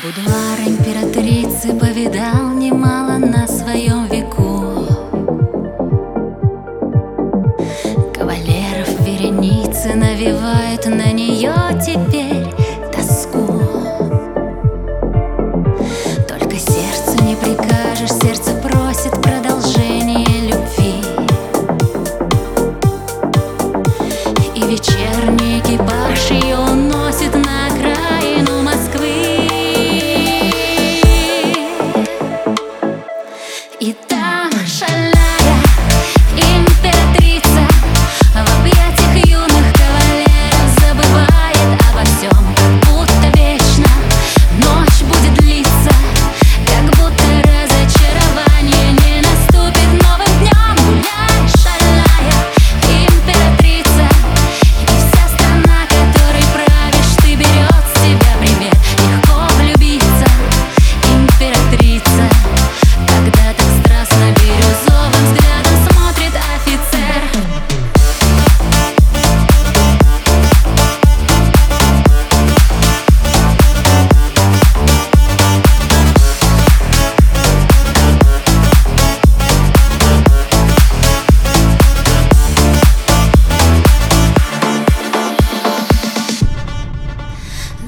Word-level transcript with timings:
Будуар 0.00 0.58
императрицы 0.66 1.74
повидал 1.74 2.48
немало 2.54 3.18
на 3.18 3.46
своем 3.46 4.06
веку. 4.06 4.86
Кавалеров 8.14 8.88
вереницы 9.00 9.92
навевают 9.92 10.86
на 10.86 11.12
нее 11.12 11.52
теперь 11.84 12.46
тоску. 12.90 13.60
Только 16.26 16.56
сердцу 16.56 17.22
не 17.24 17.36
прикажешь, 17.36 18.12
сердце 18.22 18.54
просит 18.62 19.12
продолжение 19.20 20.48
любви. 20.48 21.04
И 24.54 24.62
вечерний 24.62 25.60
экипаж 25.60 26.30
ее 26.30 26.51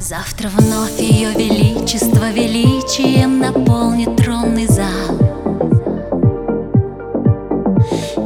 Завтра 0.06 0.50
вновь 0.50 1.00
ее 1.00 1.30
величество 1.30 2.30
величием 2.30 3.38
наполнит 3.38 4.14
тронный 4.16 4.66
зал. 4.66 5.16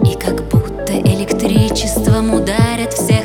И 0.04 0.16
как 0.16 0.42
будто 0.48 0.98
электричеством 0.98 2.34
ударят 2.34 2.94
все 2.94 3.22